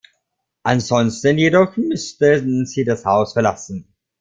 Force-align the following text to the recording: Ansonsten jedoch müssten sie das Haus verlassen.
Ansonsten 0.63 1.37
jedoch 1.37 1.77
müssten 1.77 2.65
sie 2.65 2.83
das 2.83 3.05
Haus 3.05 3.33
verlassen. 3.33 3.93